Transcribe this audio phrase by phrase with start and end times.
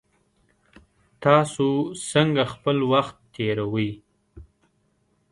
[1.23, 1.67] تاسو
[2.11, 3.91] څنګه خپل وخت تیروئ؟